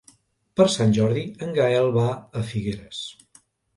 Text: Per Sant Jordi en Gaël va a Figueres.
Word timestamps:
Per 0.61 0.65
Sant 0.75 0.95
Jordi 0.99 1.25
en 1.47 1.53
Gaël 1.59 1.93
va 1.99 2.07
a 2.17 2.43
Figueres. 2.55 3.03